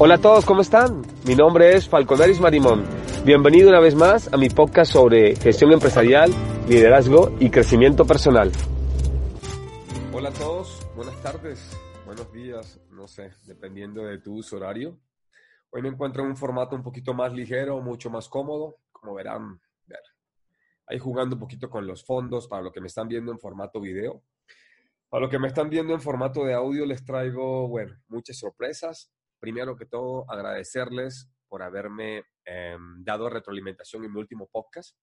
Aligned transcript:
Hola 0.00 0.14
a 0.14 0.18
todos, 0.18 0.46
¿cómo 0.46 0.60
están? 0.60 1.02
Mi 1.26 1.34
nombre 1.34 1.74
es 1.74 1.88
Falconaris 1.88 2.38
Marimón. 2.38 2.84
Bienvenido 3.24 3.68
una 3.68 3.80
vez 3.80 3.96
más 3.96 4.32
a 4.32 4.36
mi 4.36 4.48
podcast 4.48 4.92
sobre 4.92 5.34
gestión 5.34 5.72
empresarial, 5.72 6.30
liderazgo 6.68 7.34
y 7.40 7.50
crecimiento 7.50 8.06
personal. 8.06 8.52
Hola 10.12 10.28
a 10.28 10.32
todos, 10.32 10.86
buenas 10.94 11.20
tardes, 11.20 11.76
buenos 12.06 12.32
días, 12.32 12.80
no 12.92 13.08
sé, 13.08 13.32
dependiendo 13.44 14.04
de 14.04 14.18
tu 14.18 14.34
uso 14.34 14.58
horario. 14.58 15.00
Hoy 15.70 15.82
me 15.82 15.88
encuentro 15.88 16.22
en 16.22 16.28
un 16.28 16.36
formato 16.36 16.76
un 16.76 16.84
poquito 16.84 17.12
más 17.12 17.32
ligero, 17.32 17.80
mucho 17.80 18.08
más 18.08 18.28
cómodo. 18.28 18.76
Como 18.92 19.14
verán, 19.14 19.60
ahí 20.86 21.00
jugando 21.00 21.34
un 21.34 21.40
poquito 21.40 21.68
con 21.68 21.88
los 21.88 22.04
fondos 22.04 22.46
para 22.46 22.62
lo 22.62 22.70
que 22.70 22.80
me 22.80 22.86
están 22.86 23.08
viendo 23.08 23.32
en 23.32 23.40
formato 23.40 23.80
video. 23.80 24.22
Para 25.08 25.24
lo 25.24 25.28
que 25.28 25.40
me 25.40 25.48
están 25.48 25.68
viendo 25.68 25.92
en 25.92 26.00
formato 26.00 26.44
de 26.44 26.54
audio 26.54 26.86
les 26.86 27.04
traigo, 27.04 27.66
bueno, 27.66 27.96
muchas 28.06 28.38
sorpresas 28.38 29.10
primero 29.38 29.76
que 29.76 29.86
todo, 29.86 30.30
agradecerles 30.30 31.30
por 31.48 31.62
haberme 31.62 32.24
em, 32.44 33.02
dado 33.02 33.28
retroalimentación 33.28 34.04
en 34.04 34.12
mi 34.12 34.18
último 34.18 34.48
podcast, 34.48 34.96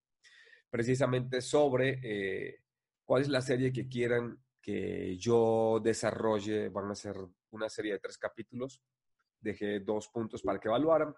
precisamente 0.70 1.40
sobre 1.40 2.00
eh, 2.02 2.60
cuál 3.04 3.22
es 3.22 3.28
la 3.28 3.40
serie 3.40 3.72
que 3.72 3.88
quieran 3.88 4.38
que 4.60 5.16
yo 5.16 5.80
desarrolle. 5.82 6.68
Van 6.68 6.90
a 6.90 6.94
ser 6.94 7.16
una 7.50 7.68
serie 7.68 7.92
de 7.92 7.98
tres 7.98 8.18
capítulos. 8.18 8.82
Dejé 9.40 9.80
dos 9.80 10.08
puntos 10.08 10.42
para 10.42 10.58
que 10.58 10.68
evaluaran 10.68 11.14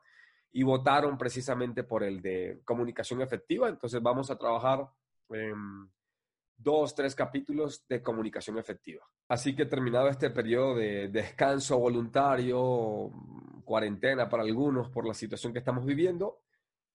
y 0.52 0.62
votaron 0.62 1.16
precisamente 1.18 1.84
por 1.84 2.02
el 2.02 2.20
de 2.20 2.60
comunicación 2.64 3.20
efectiva. 3.22 3.68
Entonces 3.68 4.02
vamos 4.02 4.30
a 4.30 4.38
trabajar 4.38 4.88
en 5.30 5.90
dos, 6.56 6.94
tres 6.94 7.14
capítulos 7.14 7.86
de 7.88 8.02
comunicación 8.02 8.58
efectiva. 8.58 9.06
Así 9.28 9.54
que 9.54 9.66
terminado 9.66 10.08
este 10.08 10.30
periodo 10.30 10.76
de 10.76 11.08
descanso 11.08 11.78
voluntario, 11.78 13.10
cuarentena 13.64 14.26
para 14.26 14.42
algunos 14.42 14.88
por 14.88 15.06
la 15.06 15.12
situación 15.12 15.52
que 15.52 15.58
estamos 15.58 15.84
viviendo, 15.84 16.40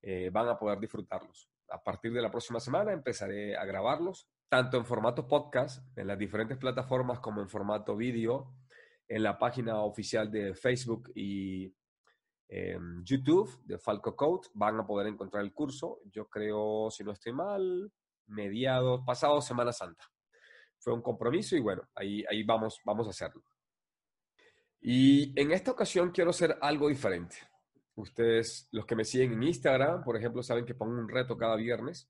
eh, 0.02 0.32
van 0.32 0.50
a 0.50 0.58
poder 0.58 0.80
disfrutarlos. 0.80 1.48
A 1.70 1.84
partir 1.84 2.12
de 2.12 2.22
la 2.24 2.32
próxima 2.32 2.60
semana 2.60 2.92
empezaré 2.92 3.56
a 3.56 3.66
grabarlos, 3.66 4.28
tanto 4.50 4.78
en 4.78 4.86
formato 4.86 5.28
podcast, 5.28 5.86
en 5.96 6.08
las 6.08 6.18
diferentes 6.18 6.58
plataformas, 6.58 7.20
como 7.20 7.40
en 7.40 7.50
formato 7.50 7.96
vídeo, 7.96 8.56
en 9.08 9.22
la 9.22 9.38
página 9.38 9.82
oficial 9.82 10.32
de 10.32 10.56
Facebook 10.56 11.12
y 11.16 11.72
YouTube 13.04 13.64
de 13.66 13.78
Falco 13.80 14.16
Code. 14.16 14.50
Van 14.54 14.80
a 14.80 14.86
poder 14.86 15.08
encontrar 15.08 15.44
el 15.44 15.54
curso. 15.54 16.00
Yo 16.06 16.28
creo, 16.30 16.90
si 16.92 17.04
no 17.04 17.12
estoy 17.12 17.34
mal, 17.34 17.92
mediados, 18.28 19.02
pasado 19.06 19.42
Semana 19.42 19.72
Santa. 19.72 20.13
Fue 20.84 20.94
un 20.94 21.02
compromiso 21.02 21.56
y 21.56 21.62
bueno, 21.62 21.88
ahí, 21.96 22.26
ahí 22.30 22.44
vamos, 22.44 22.82
vamos 22.84 23.08
a 23.08 23.12
hacerlo. 23.12 23.42
Y 24.82 25.40
en 25.40 25.52
esta 25.54 25.72
ocasión 25.72 26.12
quiero 26.12 26.32
hacer 26.32 26.58
algo 26.60 26.90
diferente. 26.90 27.38
Ustedes, 27.96 28.68
los 28.72 28.86
que 28.86 28.98
me 28.98 29.06
siguen 29.06 29.32
en 29.32 29.44
Instagram, 29.44 30.04
por 30.04 30.18
ejemplo, 30.18 30.44
saben 30.44 30.66
que 30.66 30.76
pongo 30.76 30.92
un 30.92 31.08
reto 31.08 31.38
cada 31.38 31.56
viernes, 31.56 32.10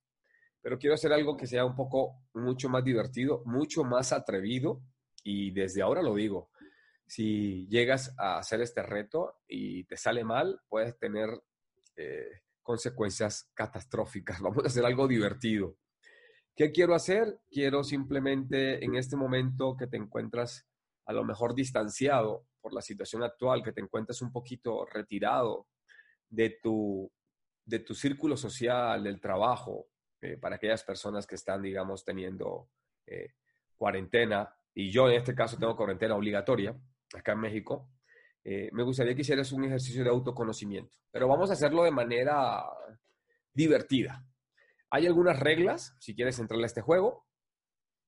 pero 0.59 0.79
quiero 0.79 0.95
hacer 0.95 1.13
algo 1.13 1.38
que 1.38 1.45
sea 1.45 1.66
un 1.66 1.75
poco 1.75 2.23
mucho 2.33 2.67
más 2.67 2.83
divertido, 2.83 3.44
mucho 3.45 3.83
más 3.83 4.11
atrevido 4.11 4.81
y 5.23 5.51
desde 5.51 5.83
ahora 5.83 6.01
lo 6.01 6.16
digo. 6.16 6.49
Si 7.05 7.67
llegas 7.67 8.16
a 8.17 8.39
hacer 8.39 8.61
este 8.61 8.81
reto 8.81 9.41
y 9.47 9.83
te 9.83 9.97
sale 9.97 10.23
mal, 10.23 10.59
puedes 10.67 10.97
tener 10.97 11.29
eh, 11.95 12.41
consecuencias 12.63 13.51
catastróficas. 13.53 14.39
Vamos 14.41 14.63
a 14.63 14.67
hacer 14.67 14.83
algo 14.83 15.07
divertido. 15.07 15.77
¿Qué 16.56 16.72
quiero 16.72 16.94
hacer? 16.94 17.40
Quiero 17.50 17.84
simplemente 17.84 18.84
en 18.86 18.96
este 18.96 19.16
momento 19.16 19.76
que 19.76 19.88
te 19.88 19.98
encuentras 19.98 20.68
a 21.06 21.14
lo 21.14 21.23
mejor 21.23 21.56
distanciado 21.56 22.46
por 22.62 22.73
la 22.73 22.82
situación 22.82 23.23
actual, 23.23 23.64
que 23.64 23.73
te 23.73 23.82
encuentres 23.82 24.22
un 24.22 24.32
poquito 24.32 24.86
retirado 24.86 25.68
de 26.30 26.58
tu, 26.62 27.12
de 27.66 27.80
tu 27.80 27.96
círculo 27.96 28.38
social, 28.38 29.04
del 29.04 29.20
trabajo, 29.20 29.88
eh, 30.22 30.38
para 30.38 30.56
aquellas 30.56 30.84
personas 30.84 31.26
que 31.26 31.36
están, 31.36 31.62
digamos, 31.62 32.06
teniendo 32.06 32.69
eh, 33.08 33.34
cuarentena, 33.75 34.56
y 34.74 34.92
yo 34.92 35.09
en 35.09 35.16
este 35.16 35.36
caso 35.36 35.58
tengo 35.58 35.75
cuarentena 35.75 36.16
obligatoria 36.16 36.75
acá 37.13 37.34
en 37.34 37.40
México, 37.40 37.90
eh, 38.44 38.69
me 38.74 38.84
gustaría 38.84 39.16
que 39.16 39.22
hicieras 39.22 39.52
un 39.52 39.66
ejercicio 39.66 40.03
de 40.03 40.09
autoconocimiento, 40.09 40.97
pero 41.12 41.28
vamos 41.28 41.50
a 41.50 41.53
hacerlo 41.53 41.84
de 41.84 41.92
manera 41.92 42.63
divertida. 43.53 44.25
Hay 44.94 45.08
algunas 45.08 45.40
reglas, 45.40 45.96
si 46.00 46.14
quieres 46.14 46.38
entrarle 46.38 46.66
a 46.66 46.68
este 46.68 46.81
juego. 46.81 47.26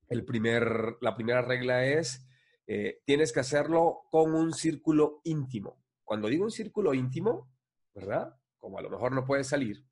El 0.06 0.24
primer, 0.24 0.96
la 1.00 1.16
primera 1.16 1.42
regla 1.42 1.84
es, 1.84 2.24
eh, 2.68 3.02
tienes 3.04 3.32
que 3.32 3.40
hacerlo 3.40 4.02
con 4.08 4.36
un 4.36 4.52
círculo 4.52 5.20
íntimo. 5.24 5.82
Cuando 6.04 6.28
digo 6.28 6.44
un 6.44 6.52
círculo 6.52 6.94
íntimo, 6.94 7.50
¿verdad? 7.92 8.38
Como 8.56 8.78
a 8.78 8.82
lo 8.82 8.90
mejor 8.90 9.10
no 9.10 9.24
puedes 9.24 9.48
salir, 9.48 9.84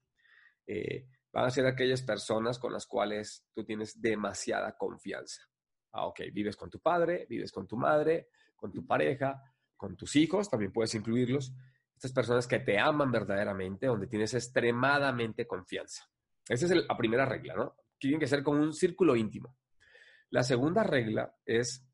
eh, 0.68 1.08
van 1.32 1.46
a 1.46 1.50
ser 1.50 1.66
aquellas 1.66 2.00
personas 2.02 2.60
con 2.60 2.72
las 2.72 2.86
cuales 2.86 3.44
tú 3.52 3.64
tienes 3.64 4.00
demasiada 4.00 4.76
confianza. 4.76 5.42
Ah, 5.90 6.06
ok, 6.06 6.20
vives 6.32 6.56
con 6.56 6.70
tu 6.70 6.78
padre, 6.78 7.26
vives 7.28 7.50
con 7.50 7.66
tu 7.66 7.76
madre, 7.76 8.28
con 8.54 8.70
tu 8.70 8.86
pareja, 8.86 9.42
con 9.76 9.96
tus 9.96 10.14
hijos, 10.14 10.48
también 10.48 10.70
puedes 10.70 10.94
incluirlos. 10.94 11.56
Estas 11.96 12.12
personas 12.12 12.46
que 12.46 12.60
te 12.60 12.78
aman 12.78 13.10
verdaderamente, 13.10 13.88
donde 13.88 14.06
tienes 14.06 14.32
extremadamente 14.34 15.44
confianza. 15.48 16.08
Esa 16.48 16.66
es 16.66 16.86
la 16.86 16.96
primera 16.96 17.24
regla, 17.24 17.54
¿no? 17.54 17.76
Tiene 17.98 18.18
que 18.18 18.26
ser 18.26 18.42
como 18.42 18.60
un 18.60 18.72
círculo 18.72 19.16
íntimo. 19.16 19.56
La 20.30 20.42
segunda 20.42 20.82
regla 20.82 21.34
es, 21.44 21.86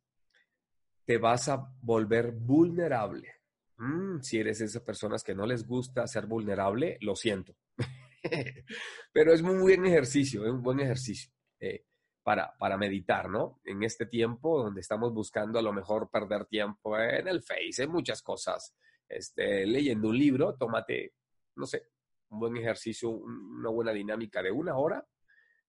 te 1.05 1.19
vas 1.19 1.49
a 1.49 1.73
volver 1.81 2.33
vulnerable. 2.33 3.41
Mm, 3.77 4.21
si 4.21 4.39
eres 4.39 4.61
esas 4.61 4.83
personas 4.83 5.23
que 5.23 5.35
no 5.35 5.47
les 5.47 5.67
gusta 5.67 6.07
ser 6.07 6.27
vulnerable, 6.27 6.99
lo 7.01 7.15
siento. 7.15 7.55
Pero 9.13 9.33
es 9.33 9.43
muy 9.43 9.57
buen 9.57 9.87
ejercicio, 9.87 10.45
es 10.45 10.51
un 10.51 10.63
buen 10.63 10.81
ejercicio 10.81 11.33
eh, 11.61 11.85
para, 12.23 12.57
para 12.59 12.77
meditar, 12.77 13.31
¿no? 13.31 13.61
En 13.65 13.83
este 13.83 14.07
tiempo 14.07 14.63
donde 14.63 14.81
estamos 14.81 15.13
buscando 15.15 15.59
a 15.59 15.63
lo 15.63 15.73
mejor 15.73 16.11
perder 16.11 16.47
tiempo 16.47 16.99
en 16.99 17.29
el 17.29 17.43
Face, 17.43 17.83
en 17.83 17.91
muchas 17.91 18.23
cosas, 18.23 18.75
este, 19.09 19.67
leyendo 19.67 20.09
un 20.09 20.19
libro, 20.19 20.57
tómate, 20.57 21.15
no 21.57 21.67
sé, 21.67 21.89
un 22.31 22.39
buen 22.39 22.57
ejercicio, 22.57 23.11
una 23.11 23.71
buena 23.71 23.93
dinámica 23.93 24.43
de 24.43 24.51
una 24.51 24.77
hora 24.77 25.05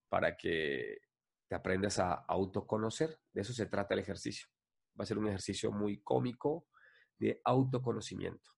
para 0.08 0.36
que 0.36 1.00
te 1.48 1.56
aprendas 1.56 2.00
a 2.00 2.14
autoconocer. 2.28 3.20
De 3.34 3.42
eso 3.42 3.54
se 3.54 3.66
trata 3.66 3.94
el 3.94 4.00
ejercicio. 4.00 4.48
Va 5.00 5.04
a 5.04 5.06
ser 5.06 5.18
un 5.18 5.28
ejercicio 5.28 5.72
muy 5.72 6.02
cómico 6.02 6.68
de 7.18 7.42
autoconocimiento. 7.44 8.52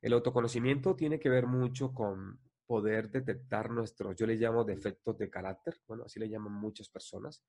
El 0.00 0.12
autoconocimiento 0.12 0.94
tiene 0.94 1.18
que 1.18 1.28
ver 1.28 1.46
mucho 1.46 1.92
con 1.92 2.40
poder 2.66 3.10
detectar 3.10 3.70
nuestros, 3.70 4.14
yo 4.14 4.26
le 4.26 4.36
llamo 4.36 4.62
defectos 4.62 5.16
de 5.16 5.30
carácter, 5.30 5.80
bueno, 5.86 6.04
así 6.04 6.20
le 6.20 6.28
llaman 6.28 6.52
muchas 6.52 6.90
personas, 6.90 7.42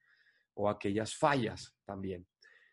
o 0.54 0.70
aquellas 0.70 1.14
fallas 1.14 1.76
también. 1.84 2.26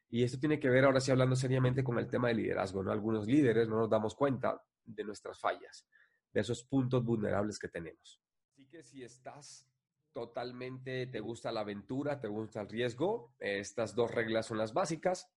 Y 0.09 0.23
esto 0.23 0.39
tiene 0.39 0.61
que 0.61 0.71
ver, 0.71 0.85
ahora 0.85 1.01
sí 1.01 1.11
hablando 1.11 1.35
seriamente, 1.35 1.83
con 1.83 1.99
el 1.99 2.09
tema 2.09 2.29
del 2.29 2.37
liderazgo, 2.37 2.85
¿no? 2.85 2.93
Algunos 2.93 3.27
líderes 3.27 3.69
no 3.69 3.79
nos 3.79 3.91
damos 3.91 4.15
cuenta 4.15 4.63
de 4.85 5.03
nuestras 5.03 5.41
fallas 5.41 5.89
de 6.37 6.43
esos 6.43 6.65
puntos 6.65 7.03
vulnerables 7.03 7.59
que 7.59 7.69
tenemos. 7.69 8.21
Así 8.51 8.67
que 8.67 8.83
si 8.83 9.03
estás 9.03 9.67
totalmente, 10.13 11.07
te 11.07 11.19
gusta 11.19 11.51
la 11.51 11.61
aventura, 11.61 12.21
te 12.21 12.29
gusta 12.29 12.61
el 12.61 12.69
riesgo, 12.69 13.35
estas 13.39 13.95
dos 13.95 14.11
reglas 14.11 14.45
son 14.45 14.59
las 14.59 14.75
básicas. 14.75 15.33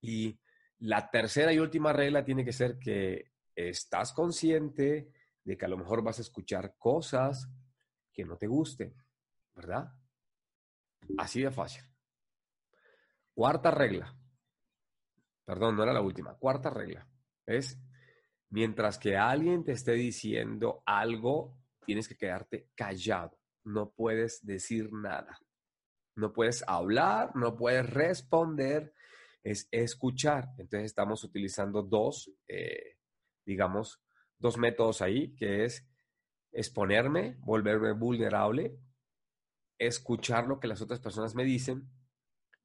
Y 0.00 0.38
la 0.78 1.10
tercera 1.10 1.52
y 1.52 1.58
última 1.58 1.92
regla 1.92 2.24
tiene 2.24 2.44
que 2.44 2.52
ser 2.52 2.78
que 2.78 3.32
estás 3.56 4.12
consciente 4.12 5.10
de 5.42 5.58
que 5.58 5.64
a 5.64 5.68
lo 5.68 5.76
mejor 5.76 6.04
vas 6.04 6.20
a 6.20 6.22
escuchar 6.22 6.76
cosas 6.78 7.50
que 8.12 8.24
no 8.24 8.36
te 8.36 8.46
gusten, 8.46 8.94
¿verdad? 9.52 9.92
Así 11.16 11.42
de 11.42 11.50
fácil. 11.50 11.82
Cuarta 13.34 13.72
regla. 13.72 14.16
Perdón, 15.44 15.74
no 15.74 15.82
era 15.82 15.92
la 15.92 16.02
última. 16.02 16.36
Cuarta 16.36 16.70
regla 16.70 17.04
es 17.44 17.76
Mientras 18.50 18.98
que 18.98 19.16
alguien 19.16 19.64
te 19.64 19.72
esté 19.72 19.92
diciendo 19.92 20.82
algo, 20.86 21.56
tienes 21.84 22.08
que 22.08 22.16
quedarte 22.16 22.68
callado. 22.74 23.38
No 23.64 23.90
puedes 23.90 24.44
decir 24.44 24.92
nada. 24.92 25.38
No 26.16 26.32
puedes 26.32 26.64
hablar, 26.66 27.36
no 27.36 27.56
puedes 27.56 27.88
responder, 27.88 28.92
es 29.42 29.68
escuchar. 29.70 30.48
Entonces 30.58 30.86
estamos 30.86 31.22
utilizando 31.24 31.82
dos, 31.82 32.30
eh, 32.48 32.96
digamos, 33.44 34.02
dos 34.38 34.56
métodos 34.56 35.02
ahí, 35.02 35.34
que 35.36 35.64
es 35.64 35.86
exponerme, 36.52 37.36
volverme 37.40 37.92
vulnerable, 37.92 38.78
escuchar 39.78 40.46
lo 40.46 40.58
que 40.58 40.68
las 40.68 40.80
otras 40.80 41.00
personas 41.00 41.34
me 41.34 41.44
dicen, 41.44 41.88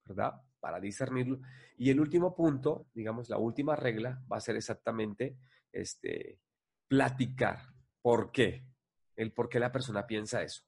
¿verdad? 0.06 0.42
Para 0.60 0.80
discernirlo. 0.80 1.40
Y 1.78 1.90
el 1.90 2.00
último 2.00 2.36
punto, 2.36 2.88
digamos, 2.94 3.30
la 3.30 3.38
última 3.38 3.76
regla 3.76 4.24
va 4.32 4.38
a 4.38 4.42
ser 4.42 4.56
exactamente 4.56 5.38
este, 5.74 6.40
platicar. 6.88 7.60
¿Por 8.02 8.32
qué? 8.32 8.66
El 9.16 9.34
por 9.34 9.50
qué 9.50 9.60
la 9.60 9.72
persona 9.72 10.08
piensa 10.08 10.42
eso. 10.42 10.64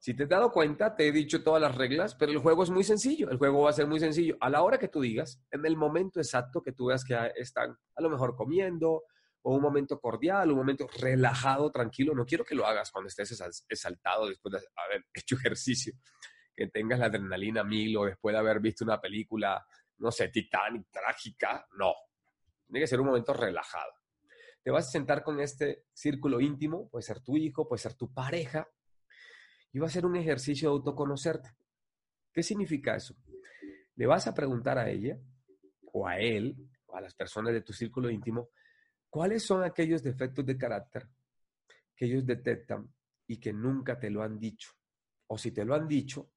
Si 0.00 0.14
te 0.14 0.24
has 0.24 0.28
dado 0.28 0.52
cuenta, 0.52 0.94
te 0.94 1.08
he 1.08 1.12
dicho 1.12 1.42
todas 1.42 1.60
las 1.60 1.74
reglas, 1.74 2.14
pero 2.14 2.32
el 2.32 2.38
juego 2.38 2.62
es 2.62 2.70
muy 2.70 2.84
sencillo. 2.84 3.30
El 3.30 3.38
juego 3.38 3.62
va 3.62 3.70
a 3.70 3.74
ser 3.74 3.86
muy 3.86 4.00
sencillo. 4.00 4.36
A 4.40 4.48
la 4.48 4.62
hora 4.62 4.78
que 4.78 4.88
tú 4.88 5.00
digas, 5.00 5.42
en 5.50 5.66
el 5.66 5.76
momento 5.76 6.20
exacto 6.20 6.62
que 6.62 6.72
tú 6.72 6.86
veas 6.86 7.04
que 7.04 7.18
están 7.36 7.76
a 7.94 8.02
lo 8.02 8.08
mejor 8.08 8.36
comiendo, 8.36 9.04
o 9.48 9.54
un 9.54 9.62
momento 9.62 10.00
cordial, 10.00 10.50
un 10.50 10.58
momento 10.58 10.88
relajado, 10.98 11.70
tranquilo. 11.70 12.14
No 12.14 12.26
quiero 12.26 12.44
que 12.44 12.56
lo 12.56 12.66
hagas 12.66 12.90
cuando 12.90 13.06
estés 13.06 13.40
exaltado 13.68 14.26
después 14.26 14.52
de 14.52 14.58
haber 14.74 15.06
hecho 15.14 15.36
ejercicio, 15.36 15.94
que 16.54 16.66
tengas 16.66 16.98
la 16.98 17.06
adrenalina 17.06 17.62
mil 17.62 17.96
o 17.96 18.06
después 18.06 18.32
de 18.32 18.40
haber 18.40 18.58
visto 18.58 18.84
una 18.84 19.00
película, 19.00 19.64
no 19.98 20.10
sé, 20.10 20.30
Titanic, 20.30 20.88
trágica. 20.90 21.64
No. 21.78 21.94
Tiene 22.66 22.80
que 22.80 22.88
ser 22.88 23.00
un 23.00 23.06
momento 23.06 23.32
relajado. 23.32 23.92
Te 24.66 24.72
vas 24.72 24.88
a 24.88 24.90
sentar 24.90 25.22
con 25.22 25.38
este 25.38 25.84
círculo 25.92 26.40
íntimo, 26.40 26.88
puede 26.88 27.04
ser 27.04 27.20
tu 27.20 27.36
hijo, 27.36 27.68
puede 27.68 27.80
ser 27.80 27.94
tu 27.94 28.12
pareja, 28.12 28.68
y 29.72 29.78
va 29.78 29.86
a 29.86 29.90
ser 29.90 30.04
un 30.04 30.16
ejercicio 30.16 30.68
de 30.68 30.72
autoconocerte. 30.72 31.54
¿Qué 32.32 32.42
significa 32.42 32.96
eso? 32.96 33.14
Le 33.94 34.06
vas 34.06 34.26
a 34.26 34.34
preguntar 34.34 34.76
a 34.76 34.90
ella 34.90 35.20
o 35.92 36.08
a 36.08 36.18
él 36.18 36.56
o 36.86 36.96
a 36.96 37.00
las 37.00 37.14
personas 37.14 37.52
de 37.52 37.60
tu 37.60 37.72
círculo 37.72 38.10
íntimo 38.10 38.48
cuáles 39.08 39.44
son 39.44 39.62
aquellos 39.62 40.02
defectos 40.02 40.44
de 40.44 40.58
carácter 40.58 41.08
que 41.94 42.06
ellos 42.06 42.26
detectan 42.26 42.92
y 43.28 43.38
que 43.38 43.52
nunca 43.52 44.00
te 44.00 44.10
lo 44.10 44.24
han 44.24 44.36
dicho. 44.36 44.72
O 45.28 45.38
si 45.38 45.52
te 45.52 45.64
lo 45.64 45.76
han 45.76 45.86
dicho, 45.86 46.32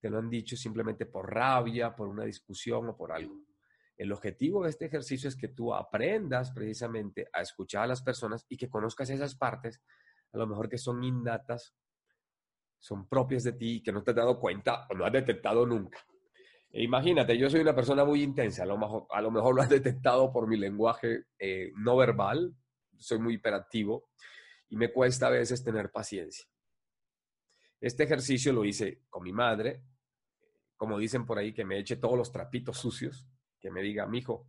te 0.00 0.08
lo 0.08 0.16
han 0.16 0.30
dicho 0.30 0.56
simplemente 0.56 1.04
por 1.04 1.30
rabia, 1.30 1.94
por 1.94 2.08
una 2.08 2.24
discusión 2.24 2.88
o 2.88 2.96
por 2.96 3.12
algo. 3.12 3.47
El 3.98 4.12
objetivo 4.12 4.62
de 4.62 4.70
este 4.70 4.86
ejercicio 4.86 5.28
es 5.28 5.34
que 5.34 5.48
tú 5.48 5.74
aprendas 5.74 6.52
precisamente 6.52 7.28
a 7.32 7.42
escuchar 7.42 7.82
a 7.82 7.88
las 7.88 8.00
personas 8.00 8.46
y 8.48 8.56
que 8.56 8.70
conozcas 8.70 9.10
esas 9.10 9.34
partes, 9.34 9.82
a 10.32 10.38
lo 10.38 10.46
mejor 10.46 10.68
que 10.68 10.78
son 10.78 11.02
innatas 11.02 11.74
son 12.78 13.08
propias 13.08 13.42
de 13.42 13.54
ti 13.54 13.76
y 13.76 13.82
que 13.82 13.90
no 13.90 14.04
te 14.04 14.12
has 14.12 14.16
dado 14.16 14.38
cuenta 14.38 14.86
o 14.88 14.94
no 14.94 15.04
has 15.04 15.12
detectado 15.12 15.66
nunca. 15.66 15.98
E 16.70 16.84
imagínate, 16.84 17.36
yo 17.36 17.50
soy 17.50 17.60
una 17.60 17.74
persona 17.74 18.04
muy 18.04 18.22
intensa, 18.22 18.62
a 18.62 18.66
lo 18.66 18.78
mejor, 18.78 19.06
a 19.10 19.20
lo, 19.20 19.32
mejor 19.32 19.56
lo 19.56 19.62
has 19.62 19.68
detectado 19.68 20.32
por 20.32 20.46
mi 20.46 20.56
lenguaje 20.56 21.24
eh, 21.36 21.72
no 21.76 21.96
verbal, 21.96 22.54
soy 22.96 23.18
muy 23.18 23.34
hiperactivo 23.34 24.10
y 24.68 24.76
me 24.76 24.92
cuesta 24.92 25.26
a 25.26 25.30
veces 25.30 25.64
tener 25.64 25.90
paciencia. 25.90 26.46
Este 27.80 28.04
ejercicio 28.04 28.52
lo 28.52 28.64
hice 28.64 29.02
con 29.08 29.24
mi 29.24 29.32
madre, 29.32 29.82
como 30.76 30.98
dicen 30.98 31.26
por 31.26 31.38
ahí, 31.38 31.52
que 31.52 31.64
me 31.64 31.78
eche 31.78 31.96
todos 31.96 32.16
los 32.16 32.30
trapitos 32.30 32.78
sucios, 32.78 33.26
que 33.58 33.70
me 33.70 33.82
diga, 33.82 34.06
mijo, 34.06 34.46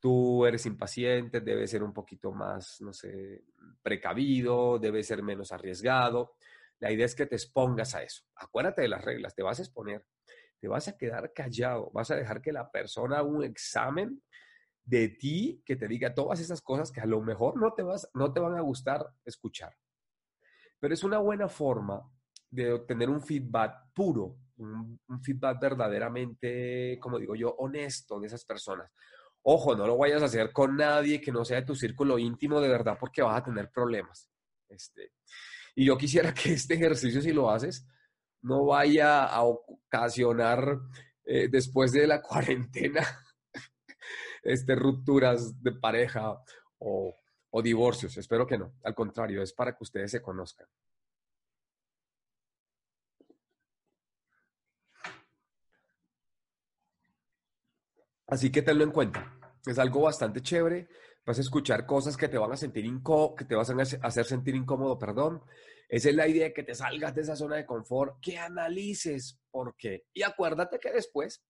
tú 0.00 0.46
eres 0.46 0.66
impaciente, 0.66 1.40
debes 1.40 1.70
ser 1.70 1.82
un 1.82 1.92
poquito 1.92 2.32
más, 2.32 2.80
no 2.80 2.92
sé, 2.92 3.44
precavido, 3.82 4.78
debes 4.78 5.06
ser 5.06 5.22
menos 5.22 5.52
arriesgado. 5.52 6.34
La 6.78 6.90
idea 6.90 7.04
es 7.04 7.14
que 7.14 7.26
te 7.26 7.36
expongas 7.36 7.94
a 7.94 8.02
eso. 8.02 8.24
Acuérdate 8.36 8.82
de 8.82 8.88
las 8.88 9.04
reglas, 9.04 9.34
te 9.34 9.42
vas 9.42 9.58
a 9.58 9.62
exponer, 9.62 10.06
te 10.58 10.68
vas 10.68 10.88
a 10.88 10.96
quedar 10.96 11.32
callado, 11.32 11.90
vas 11.92 12.10
a 12.10 12.16
dejar 12.16 12.40
que 12.40 12.52
la 12.52 12.70
persona 12.70 13.18
haga 13.18 13.28
un 13.28 13.44
examen 13.44 14.22
de 14.82 15.08
ti 15.08 15.62
que 15.64 15.76
te 15.76 15.86
diga 15.86 16.14
todas 16.14 16.40
esas 16.40 16.62
cosas 16.62 16.90
que 16.90 17.00
a 17.00 17.06
lo 17.06 17.20
mejor 17.20 17.60
no 17.60 17.74
te, 17.74 17.82
vas, 17.82 18.08
no 18.14 18.32
te 18.32 18.40
van 18.40 18.56
a 18.56 18.62
gustar 18.62 19.06
escuchar. 19.24 19.76
Pero 20.78 20.94
es 20.94 21.04
una 21.04 21.18
buena 21.18 21.48
forma 21.48 22.10
de 22.50 22.72
obtener 22.72 23.08
un 23.08 23.22
feedback 23.22 23.92
puro, 23.94 24.36
un, 24.56 24.98
feedback 25.22 25.60
verdaderamente, 25.60 26.98
como 27.00 27.18
digo 27.18 27.34
yo, 27.34 27.54
honesto 27.58 28.20
de 28.20 28.26
esas 28.26 28.44
personas. 28.44 28.90
Ojo, 29.42 29.74
no 29.74 29.86
lo 29.86 29.96
vayas 29.96 30.22
a 30.22 30.26
hacer 30.26 30.52
con 30.52 30.76
nadie 30.76 31.20
que 31.20 31.32
no 31.32 31.44
sea 31.44 31.60
de 31.60 31.66
tu 31.66 31.74
círculo 31.74 32.18
íntimo 32.18 32.60
de 32.60 32.68
verdad 32.68 32.98
porque 32.98 33.22
vas 33.22 33.38
a 33.40 33.44
tener 33.44 33.70
problemas. 33.70 34.28
Este, 34.68 35.12
y 35.74 35.86
yo 35.86 35.96
quisiera 35.96 36.34
que 36.34 36.52
este 36.52 36.74
ejercicio, 36.74 37.22
si 37.22 37.32
lo 37.32 37.50
haces, 37.50 37.86
no 38.42 38.66
vaya 38.66 39.24
a 39.24 39.42
ocasionar 39.44 40.78
eh, 41.24 41.48
después 41.48 41.92
de 41.92 42.06
la 42.06 42.20
cuarentena 42.22 43.06
este, 44.42 44.74
rupturas 44.74 45.62
de 45.62 45.72
pareja 45.72 46.38
o, 46.78 47.16
o 47.50 47.62
divorcios. 47.62 48.16
Espero 48.16 48.46
que 48.46 48.58
no. 48.58 48.74
Al 48.82 48.94
contrario, 48.94 49.42
es 49.42 49.52
para 49.52 49.72
que 49.72 49.84
ustedes 49.84 50.10
se 50.10 50.22
conozcan. 50.22 50.66
Así 58.30 58.50
que 58.50 58.62
tenlo 58.62 58.84
en 58.84 58.92
cuenta. 58.92 59.36
Es 59.66 59.78
algo 59.78 60.02
bastante 60.02 60.40
chévere 60.40 60.88
vas 61.24 61.38
a 61.38 61.42
escuchar 61.42 61.86
cosas 61.86 62.16
que 62.16 62.28
te 62.28 62.38
van 62.38 62.52
a 62.52 62.56
sentir 62.56 62.84
incómodo, 62.84 63.34
que 63.34 63.44
te 63.44 63.54
van 63.54 63.80
a 63.80 63.82
hacer 63.82 64.24
sentir 64.24 64.54
incómodo, 64.54 64.98
perdón. 64.98 65.42
Esa 65.88 66.08
es 66.08 66.14
la 66.14 66.28
idea 66.28 66.44
de 66.44 66.52
que 66.52 66.62
te 66.62 66.74
salgas 66.74 67.14
de 67.14 67.22
esa 67.22 67.36
zona 67.36 67.56
de 67.56 67.66
confort, 67.66 68.20
que 68.20 68.38
analices 68.38 69.40
por 69.50 69.76
qué. 69.76 70.06
Y 70.12 70.22
acuérdate 70.22 70.78
que 70.78 70.92
después, 70.92 71.42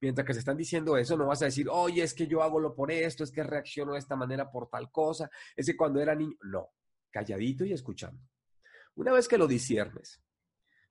mientras 0.00 0.26
que 0.26 0.32
se 0.32 0.40
están 0.40 0.56
diciendo 0.56 0.96
eso, 0.96 1.16
no 1.16 1.26
vas 1.26 1.42
a 1.42 1.46
decir, 1.46 1.68
oye, 1.70 2.02
es 2.02 2.14
que 2.14 2.26
yo 2.26 2.42
hago 2.42 2.60
lo 2.60 2.74
por 2.74 2.90
esto, 2.90 3.24
es 3.24 3.32
que 3.32 3.42
reacciono 3.42 3.92
de 3.92 3.98
esta 3.98 4.16
manera 4.16 4.50
por 4.50 4.68
tal 4.68 4.90
cosa, 4.90 5.30
es 5.56 5.66
que 5.66 5.76
cuando 5.76 6.00
era 6.00 6.14
niño, 6.14 6.36
no, 6.42 6.70
calladito 7.10 7.64
y 7.64 7.72
escuchando. 7.72 8.22
Una 8.94 9.12
vez 9.12 9.28
que 9.28 9.38
lo 9.38 9.46
disiernes, 9.46 10.22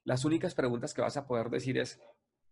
las 0.03 0.25
únicas 0.25 0.53
preguntas 0.53 0.93
que 0.93 1.01
vas 1.01 1.17
a 1.17 1.25
poder 1.25 1.49
decir 1.49 1.77
es, 1.77 1.99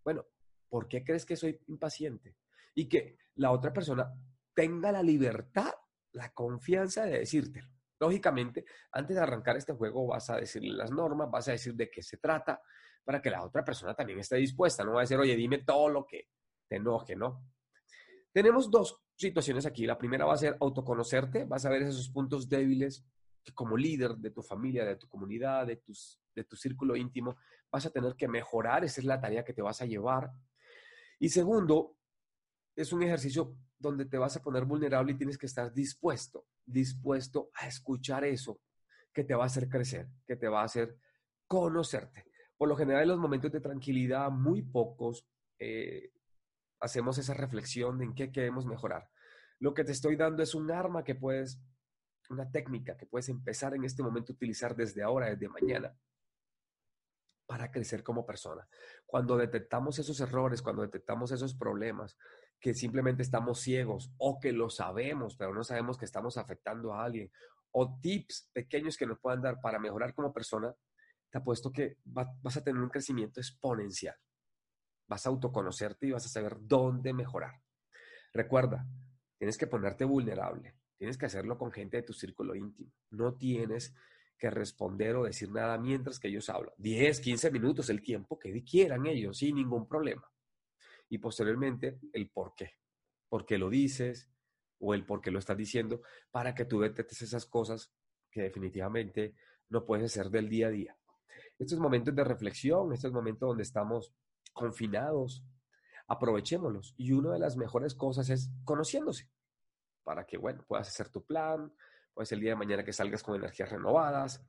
bueno, 0.04 0.26
¿por 0.74 0.88
qué 0.88 1.04
crees 1.04 1.24
que 1.24 1.36
soy 1.36 1.60
impaciente? 1.68 2.36
Y 2.74 2.90
que 2.90 3.20
la 3.36 3.52
otra 3.52 3.72
persona 3.72 4.12
tenga 4.56 4.92
la 4.92 5.04
libertad, 5.04 5.72
la 6.14 6.34
confianza 6.34 7.06
de 7.06 7.20
decírtelo. 7.20 7.70
Lógicamente, 8.00 8.66
antes 8.92 9.16
de 9.16 9.22
arrancar 9.22 9.56
este 9.56 9.74
juego 9.74 10.08
vas 10.08 10.32
a 10.32 10.38
decirle 10.38 10.74
las 10.74 10.90
normas, 10.90 11.30
vas 11.30 11.48
a 11.48 11.52
decir 11.52 11.76
de 11.76 11.92
qué 11.92 12.02
se 12.02 12.18
trata, 12.18 12.60
para 13.04 13.22
que 13.22 13.30
la 13.30 13.44
otra 13.44 13.64
persona 13.64 13.94
también 13.94 14.18
esté 14.18 14.38
dispuesta. 14.38 14.84
No 14.84 14.94
va 14.94 15.02
a 15.02 15.04
decir, 15.04 15.20
oye, 15.20 15.36
dime 15.36 15.60
todo 15.60 15.90
lo 15.90 16.08
que 16.08 16.30
te 16.68 16.78
enoje, 16.78 17.16
¿no? 17.16 17.46
Tenemos 18.32 18.72
dos 18.72 19.00
situaciones 19.16 19.68
aquí. 19.68 19.86
La 19.86 20.00
primera 20.00 20.26
va 20.26 20.34
a 20.34 20.38
ser 20.38 20.58
autoconocerte, 20.60 21.46
vas 21.46 21.68
a 21.68 21.70
ver 21.70 21.84
esos 21.84 22.10
puntos 22.10 22.50
débiles 22.50 23.06
que 23.44 23.54
como 23.54 23.78
líder 23.78 24.16
de 24.16 24.32
tu 24.32 24.42
familia, 24.42 24.86
de 24.86 24.96
tu 24.96 25.08
comunidad, 25.08 25.68
de, 25.68 25.76
tus, 25.76 26.20
de 26.34 26.46
tu 26.46 26.56
círculo 26.56 26.96
íntimo, 26.96 27.36
vas 27.72 27.86
a 27.86 27.92
tener 27.92 28.16
que 28.16 28.28
mejorar. 28.28 28.84
Esa 28.84 29.02
es 29.02 29.06
la 29.06 29.22
tarea 29.22 29.46
que 29.46 29.54
te 29.54 29.62
vas 29.62 29.80
a 29.84 29.86
llevar. 29.86 30.32
Y 31.24 31.30
segundo, 31.30 31.96
es 32.76 32.92
un 32.92 33.02
ejercicio 33.02 33.56
donde 33.80 34.04
te 34.04 34.18
vas 34.18 34.36
a 34.36 34.42
poner 34.42 34.66
vulnerable 34.66 35.14
y 35.14 35.16
tienes 35.16 35.38
que 35.38 35.46
estar 35.46 35.72
dispuesto, 35.72 36.48
dispuesto 36.66 37.50
a 37.54 37.66
escuchar 37.66 38.26
eso 38.26 38.60
que 39.14 39.24
te 39.24 39.34
va 39.34 39.44
a 39.44 39.46
hacer 39.46 39.70
crecer, 39.70 40.10
que 40.28 40.36
te 40.36 40.50
va 40.50 40.60
a 40.60 40.66
hacer 40.66 40.98
conocerte. 41.48 42.26
Por 42.58 42.68
lo 42.68 42.76
general, 42.76 43.04
en 43.04 43.08
los 43.08 43.20
momentos 43.20 43.54
de 43.54 43.62
tranquilidad, 43.62 44.32
muy 44.32 44.64
pocos 44.64 45.26
eh, 45.60 46.12
hacemos 46.82 47.18
esa 47.18 47.34
reflexión 47.34 48.02
en 48.02 48.14
qué 48.14 48.30
queremos 48.30 48.66
mejorar. 48.66 49.10
Lo 49.60 49.74
que 49.74 49.86
te 49.86 49.94
estoy 49.94 50.18
dando 50.18 50.44
es 50.44 50.54
un 50.54 50.72
arma 50.72 51.06
que 51.06 51.16
puedes, 51.16 51.58
una 52.32 52.52
técnica 52.52 52.98
que 52.98 53.06
puedes 53.06 53.30
empezar 53.30 53.74
en 53.76 53.86
este 53.86 54.04
momento 54.04 54.34
a 54.34 54.36
utilizar 54.36 54.76
desde 54.76 55.02
ahora, 55.02 55.30
desde 55.30 55.48
mañana, 55.48 55.96
para 57.46 57.72
crecer 57.72 58.04
como 58.04 58.26
persona. 58.26 58.68
Cuando 59.06 59.38
detectamos 59.38 60.00
esos 60.00 60.20
errores, 60.20 60.62
cuando 60.62 60.82
detectamos 60.82 61.32
esos 61.32 61.54
problemas, 61.56 62.18
que 62.60 62.74
simplemente 62.74 63.24
estamos 63.24 63.60
ciegos 63.60 64.14
o 64.18 64.40
que 64.40 64.54
lo 64.54 64.70
sabemos, 64.70 65.36
pero 65.36 65.54
no 65.54 65.64
sabemos 65.64 65.98
que 65.98 66.06
estamos 66.06 66.38
afectando 66.38 66.94
a 66.94 67.04
alguien, 67.04 67.32
o 67.72 68.00
tips 68.00 68.50
pequeños 68.54 68.96
que 68.96 69.06
nos 69.06 69.20
puedan 69.20 69.42
dar 69.42 69.60
para 69.60 69.80
mejorar 69.80 70.14
como 70.14 70.32
persona, 70.32 70.74
te 71.30 71.40
apuesto 71.40 71.72
que 71.72 71.98
vas 72.06 72.58
a 72.58 72.64
tener 72.64 72.82
un 72.82 72.90
crecimiento 72.90 73.40
exponencial. 73.40 74.16
Vas 75.08 75.26
a 75.26 75.30
autoconocerte 75.30 76.08
y 76.08 76.12
vas 76.12 76.26
a 76.26 76.30
saber 76.30 76.58
dónde 76.62 77.12
mejorar. 77.12 77.60
Recuerda, 78.32 78.86
tienes 79.38 79.58
que 79.58 79.68
ponerte 79.68 80.06
vulnerable, 80.06 80.76
tienes 80.98 81.18
que 81.18 81.26
hacerlo 81.26 81.58
con 81.58 81.72
gente 81.72 81.98
de 81.98 82.04
tu 82.04 82.14
círculo 82.14 82.56
íntimo. 82.56 82.94
No 83.10 83.34
tienes 83.36 83.94
que 84.44 84.50
responder 84.50 85.16
o 85.16 85.24
decir 85.24 85.50
nada 85.50 85.78
mientras 85.78 86.20
que 86.20 86.28
ellos 86.28 86.50
hablan. 86.50 86.74
10, 86.78 87.22
15 87.22 87.50
minutos, 87.50 87.90
el 87.90 88.02
tiempo 88.02 88.38
que 88.38 88.62
quieran 88.66 89.06
ellos, 89.06 89.38
sin 89.38 89.56
ningún 89.56 89.88
problema. 89.88 90.30
Y 91.08 91.18
posteriormente, 91.20 92.02
el 92.12 92.30
por 92.30 92.54
qué. 92.54 92.74
¿Por 93.30 93.46
qué 93.46 93.58
lo 93.58 93.70
dices? 93.70 94.30
O 94.80 94.94
el 94.94 95.06
por 95.06 95.22
qué 95.22 95.32
lo 95.32 95.40
estás 95.40 95.56
diciendo, 95.56 96.02
para 96.30 96.54
que 96.54 96.66
tú 96.66 96.82
detectes 96.82 97.22
esas 97.22 97.46
cosas 97.46 97.94
que 98.30 98.42
definitivamente 98.42 99.34
no 99.70 99.86
puedes 99.86 100.12
hacer 100.12 100.30
del 100.30 100.50
día 100.50 100.68
a 100.68 100.72
día. 100.72 100.98
Estos 101.58 101.80
momentos 101.80 102.14
de 102.14 102.26
reflexión, 102.26 102.92
estos 102.92 103.14
momentos 103.14 103.48
donde 103.48 103.64
estamos 103.64 104.14
confinados, 104.52 105.46
aprovechémoslos. 106.08 106.96
Y 106.98 107.14
una 107.14 107.32
de 107.32 107.40
las 107.40 107.56
mejores 107.56 107.96
cosas 107.96 108.30
es 108.30 108.52
conociéndose, 108.66 109.30
para 110.04 110.26
que, 110.26 110.36
bueno, 110.36 110.66
puedas 110.68 110.90
hacer 110.90 111.08
tu 111.08 111.24
plan, 111.24 111.74
pues 112.14 112.32
el 112.32 112.40
día 112.40 112.52
de 112.52 112.56
mañana 112.56 112.84
que 112.84 112.94
salgas 112.94 113.24
con 113.24 113.36
energías 113.36 113.72
renovadas, 113.72 114.46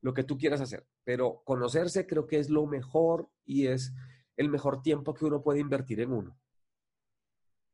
lo 0.00 0.14
que 0.14 0.24
tú 0.24 0.38
quieras 0.38 0.60
hacer. 0.60 0.86
Pero 1.04 1.42
conocerse 1.44 2.06
creo 2.06 2.26
que 2.26 2.38
es 2.38 2.50
lo 2.50 2.66
mejor 2.66 3.28
y 3.44 3.66
es 3.66 3.92
el 4.36 4.48
mejor 4.48 4.82
tiempo 4.82 5.14
que 5.14 5.24
uno 5.24 5.42
puede 5.42 5.60
invertir 5.60 6.00
en 6.00 6.12
uno. 6.12 6.38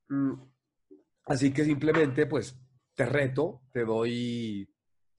Mm, 0.09 0.35
así 1.27 1.53
que 1.53 1.65
simplemente, 1.65 2.27
pues, 2.27 2.59
te 2.95 3.07
reto, 3.07 3.63
te 3.73 3.85
doy 3.85 4.69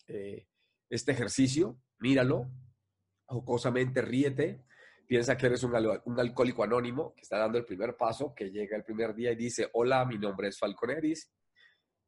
eh, 0.08 0.48
este 0.90 1.12
ejercicio, 1.12 1.78
míralo, 2.00 2.50
jocosamente 3.26 4.02
ríete, 4.02 4.64
piensa 5.06 5.38
que 5.38 5.48
eres 5.48 5.64
un, 5.64 5.74
un, 6.06 6.20
alcohólico 6.20 6.64
anónimo 6.64 7.14
que 7.14 7.22
está 7.22 7.38
dando 7.38 7.58
el 7.58 7.66
primer 7.66 7.96
paso, 7.96 8.34
que 8.34 8.50
llega 8.50 8.78
el 8.78 8.84
primer 8.84 9.14
día 9.14 9.32
y 9.32 9.36
dice, 9.36 9.70
hola, 9.74 10.06
mi 10.06 10.18
nombre 10.18 10.48
es 10.48 10.58
Falconeris 10.58 11.32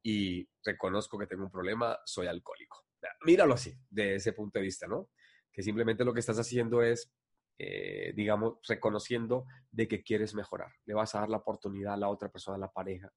y 0.02 0.48
reconozco 0.64 1.18
que 1.18 1.26
tengo 1.26 1.44
un 1.44 1.50
problema, 1.50 1.98
soy 2.04 2.26
alcohólico. 2.26 2.84
Míralo 3.24 3.54
así, 3.54 3.74
de 3.90 4.16
ese 4.16 4.32
punto 4.32 4.58
de 4.58 4.64
vista, 4.64 4.86
¿no? 4.86 5.10
Que 5.52 5.62
simplemente 5.62 6.04
lo 6.04 6.12
que 6.12 6.20
estás 6.20 6.38
haciendo 6.38 6.82
es, 6.82 7.12
eh, 7.58 8.12
digamos, 8.14 8.58
reconociendo 8.66 9.46
de 9.70 9.88
que 9.88 10.02
quieres 10.02 10.34
mejorar. 10.34 10.72
Le 10.84 10.94
vas 10.94 11.14
a 11.14 11.20
dar 11.20 11.28
la 11.28 11.38
oportunidad 11.38 11.94
a 11.94 11.96
la 11.96 12.08
otra 12.08 12.28
persona, 12.30 12.56
a 12.56 12.60
la 12.60 12.72
pareja, 12.72 13.12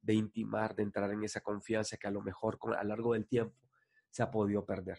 de 0.00 0.14
intimar, 0.14 0.74
de 0.74 0.84
entrar 0.84 1.10
en 1.10 1.24
esa 1.24 1.40
confianza 1.40 1.96
que 1.96 2.06
a 2.06 2.12
lo 2.12 2.22
mejor 2.22 2.58
con, 2.58 2.74
a 2.74 2.82
lo 2.82 2.88
largo 2.88 3.14
del 3.14 3.26
tiempo 3.26 3.56
se 4.10 4.22
ha 4.22 4.30
podido 4.30 4.64
perder. 4.64 4.98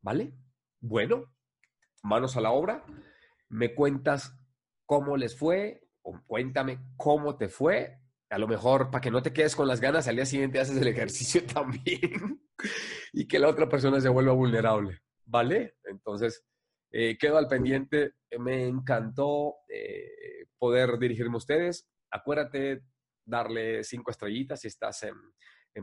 ¿Vale? 0.00 0.32
Bueno, 0.80 1.34
manos 2.02 2.36
a 2.36 2.40
la 2.40 2.50
obra. 2.50 2.84
Me 3.48 3.74
cuentas 3.74 4.38
cómo 4.86 5.16
les 5.16 5.36
fue 5.36 5.88
o 6.02 6.20
cuéntame 6.26 6.80
cómo 6.96 7.36
te 7.36 7.48
fue. 7.48 7.97
A 8.30 8.38
lo 8.38 8.46
mejor 8.46 8.90
para 8.90 9.00
que 9.00 9.10
no 9.10 9.22
te 9.22 9.32
quedes 9.32 9.56
con 9.56 9.66
las 9.66 9.80
ganas, 9.80 10.06
al 10.06 10.16
día 10.16 10.26
siguiente 10.26 10.60
haces 10.60 10.76
el 10.76 10.88
ejercicio 10.88 11.44
también 11.52 12.42
y 13.12 13.26
que 13.26 13.38
la 13.38 13.48
otra 13.48 13.68
persona 13.68 14.00
se 14.00 14.08
vuelva 14.08 14.32
vulnerable. 14.32 15.00
¿Vale? 15.24 15.76
Entonces, 15.84 16.44
eh, 16.90 17.16
quedo 17.18 17.38
al 17.38 17.48
pendiente. 17.48 18.14
Me 18.38 18.66
encantó 18.66 19.56
eh, 19.68 20.46
poder 20.58 20.98
dirigirme 20.98 21.34
a 21.34 21.38
ustedes. 21.38 21.88
Acuérdate 22.10 22.82
darle 23.24 23.84
cinco 23.84 24.10
estrellitas 24.10 24.60
si 24.60 24.68
estás 24.68 25.02
en, 25.02 25.14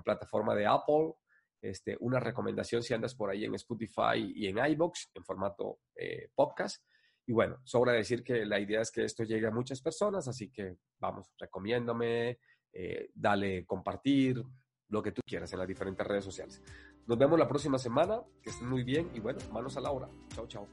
plataforma 0.03 0.53
de 0.53 0.65
Apple 0.65 1.13
este, 1.61 1.95
una 2.01 2.19
recomendación 2.19 2.83
si 2.83 2.93
andas 2.93 3.15
por 3.15 3.29
ahí 3.29 3.45
en 3.45 3.55
Spotify 3.55 4.33
y 4.35 4.47
en 4.47 4.57
iBox 4.57 5.11
en 5.13 5.23
formato 5.23 5.79
eh, 5.95 6.27
podcast. 6.35 6.83
Y 7.27 7.33
bueno, 7.33 7.59
sobra 7.63 7.93
decir 7.93 8.23
que 8.23 8.45
la 8.45 8.59
idea 8.59 8.81
es 8.81 8.91
que 8.91 9.03
esto 9.03 9.23
llegue 9.23 9.47
a 9.47 9.51
muchas 9.51 9.81
personas, 9.81 10.27
así 10.27 10.49
que 10.51 10.77
vamos, 10.99 11.33
recomiéndame, 11.39 12.39
eh, 12.71 13.09
dale 13.13 13.65
compartir, 13.65 14.43
lo 14.89 15.01
que 15.01 15.11
tú 15.11 15.21
quieras 15.25 15.51
en 15.53 15.59
las 15.59 15.67
diferentes 15.67 16.05
redes 16.05 16.23
sociales. 16.23 16.61
Nos 17.07 17.17
vemos 17.17 17.37
la 17.37 17.47
próxima 17.47 17.77
semana, 17.77 18.21
que 18.41 18.49
estén 18.49 18.69
muy 18.69 18.83
bien 18.83 19.09
y 19.13 19.19
bueno, 19.19 19.39
manos 19.51 19.77
a 19.77 19.81
la 19.81 19.91
obra. 19.91 20.09
Chao, 20.33 20.47
chao. 20.47 20.67